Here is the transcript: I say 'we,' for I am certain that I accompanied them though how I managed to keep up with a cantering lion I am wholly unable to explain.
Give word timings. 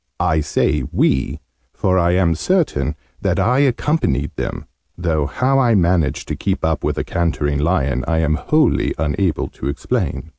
I 0.19 0.39
say 0.39 0.83
'we,' 0.91 1.37
for 1.75 1.99
I 1.99 2.13
am 2.13 2.33
certain 2.33 2.95
that 3.21 3.37
I 3.37 3.59
accompanied 3.59 4.31
them 4.35 4.65
though 4.97 5.27
how 5.27 5.59
I 5.59 5.75
managed 5.75 6.27
to 6.29 6.35
keep 6.35 6.65
up 6.65 6.83
with 6.83 6.97
a 6.97 7.03
cantering 7.03 7.59
lion 7.59 8.03
I 8.07 8.17
am 8.17 8.33
wholly 8.33 8.95
unable 8.97 9.47
to 9.49 9.67
explain. 9.67 10.29